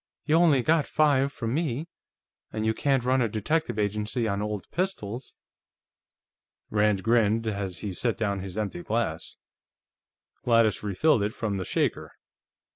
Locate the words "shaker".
11.65-12.13